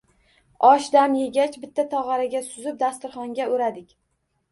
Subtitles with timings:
[0.67, 3.93] Osh dam yegach, bitta tog’araga suzib, dasturxonga o’radik